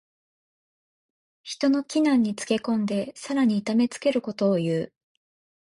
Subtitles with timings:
[1.43, 4.91] 人の危難につけ込んでさらに痛めつけることをいう。